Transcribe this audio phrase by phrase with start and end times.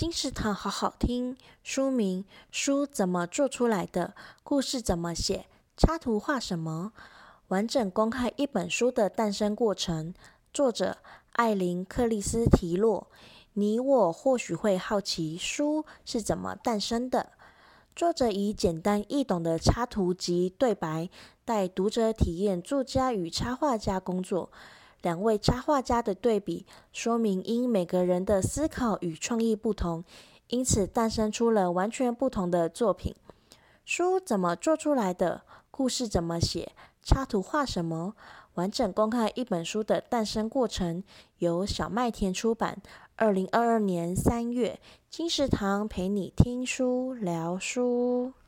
[0.00, 1.36] 金石堂好好听。
[1.62, 4.14] 书名：书怎么做出来的？
[4.42, 5.44] 故事怎么写？
[5.76, 6.94] 插图画什么？
[7.48, 10.14] 完整公开一本书的诞生过程。
[10.54, 10.96] 作者：
[11.32, 13.08] 艾琳·克里斯提洛。
[13.52, 17.32] 你我或许会好奇，书是怎么诞生的？
[17.94, 21.10] 作者以简单易懂的插图及对白，
[21.44, 24.50] 带读者体验作家与插画家工作。
[25.02, 30.04] 两位插画家的对比，说明因每个人的思考与创意不同，
[30.48, 33.14] 因此诞生出了完全不同的作品。
[33.84, 35.42] 书怎么做出来的？
[35.70, 36.72] 故事怎么写？
[37.02, 38.14] 插图画什么？
[38.54, 41.02] 完整公开一本书的诞生过程，
[41.38, 42.82] 由小麦田出版，
[43.16, 44.78] 二零二二年三月。
[45.08, 48.39] 金石堂陪你听书聊书。